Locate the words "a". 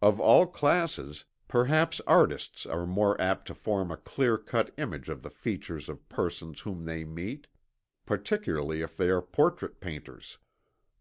3.90-3.96